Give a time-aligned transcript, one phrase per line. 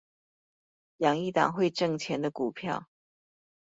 [0.97, 2.87] 養一檔會掙錢的股票